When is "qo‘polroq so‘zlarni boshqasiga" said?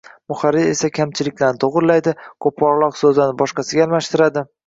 2.47-3.87